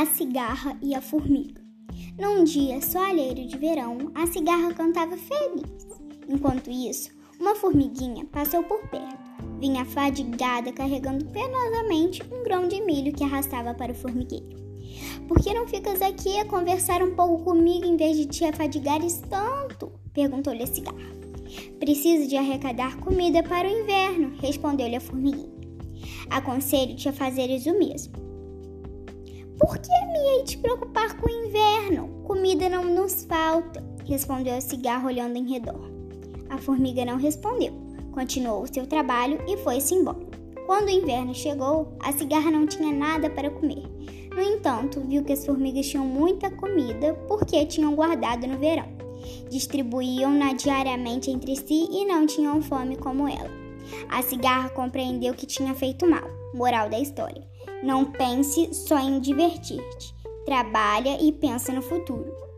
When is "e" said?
0.80-0.94, 39.46-39.58, 51.90-52.06, 61.22-61.32